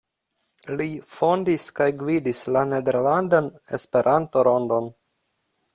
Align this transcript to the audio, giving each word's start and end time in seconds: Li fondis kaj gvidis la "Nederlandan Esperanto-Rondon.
Li 0.79 0.87
fondis 1.09 1.67
kaj 1.81 1.89
gvidis 1.99 2.41
la 2.57 2.65
"Nederlandan 2.73 3.53
Esperanto-Rondon. 3.79 4.93